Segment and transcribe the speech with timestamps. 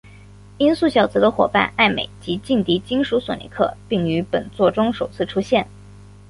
[0.57, 5.67] 音速小子的夥伴艾美及劲敌金属索尼克并于本作中首次出现。